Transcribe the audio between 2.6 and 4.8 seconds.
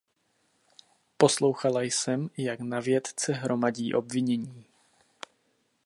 vědce hromadí obvinění.